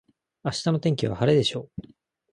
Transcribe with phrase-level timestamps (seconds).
[0.43, 1.89] 明日の天気は晴れでしょう。